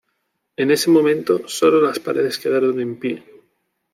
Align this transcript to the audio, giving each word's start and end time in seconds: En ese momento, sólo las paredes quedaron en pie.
En 0.57 0.71
ese 0.71 0.89
momento, 0.89 1.47
sólo 1.47 1.79
las 1.79 1.99
paredes 1.99 2.39
quedaron 2.39 2.79
en 2.81 2.97
pie. 2.99 3.23